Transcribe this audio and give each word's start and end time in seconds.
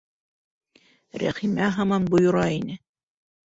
Рәхимә 1.25 1.69
һаман 1.77 2.11
бойора 2.17 2.51
ине: 2.59 2.83